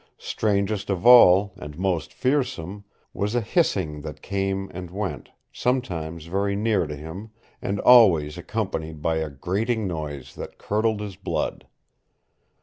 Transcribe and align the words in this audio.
Strangest 0.17 0.89
of 0.89 1.05
all, 1.05 1.53
and 1.57 1.77
most 1.77 2.11
fearsome, 2.11 2.85
was 3.13 3.35
a 3.35 3.39
hissing 3.41 4.01
that 4.01 4.23
came 4.23 4.67
and 4.73 4.89
went, 4.89 5.29
sometimes 5.53 6.25
very 6.25 6.55
near 6.55 6.87
to 6.87 6.95
him, 6.95 7.29
and 7.61 7.79
always 7.81 8.35
accompanied 8.35 9.03
by 9.03 9.17
a 9.17 9.29
grating 9.29 9.85
noise 9.85 10.33
that 10.33 10.57
curdled 10.57 11.01
his 11.01 11.15
blood. 11.17 11.67